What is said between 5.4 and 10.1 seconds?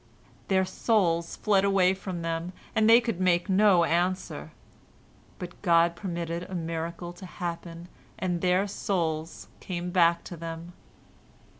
God permitted a miracle to happen, and their souls came